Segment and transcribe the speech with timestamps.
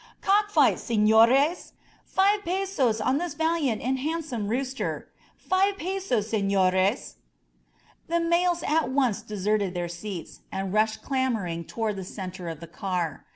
[0.23, 1.73] ^'Cock fight, sefiores!
[2.05, 5.09] Five pesos on this valiant and handsome rooster.
[5.37, 7.17] Five pesos, sefiores!"
[8.07, 12.65] The males at once deserted their seats and rushed clamoring toward the center of the
[12.67, 13.27] car.